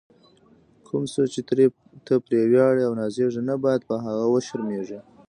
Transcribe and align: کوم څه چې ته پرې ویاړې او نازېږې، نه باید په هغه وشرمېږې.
کوم 0.87 1.03
څه 1.13 1.21
چې 1.33 1.41
ته 2.05 2.13
پرې 2.25 2.39
ویاړې 2.51 2.81
او 2.87 2.93
نازېږې، 2.99 3.41
نه 3.49 3.55
باید 3.63 3.81
په 3.89 3.95
هغه 4.05 4.25
وشرمېږې. 4.29 4.99